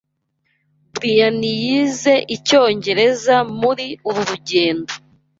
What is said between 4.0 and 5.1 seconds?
uru rugendo.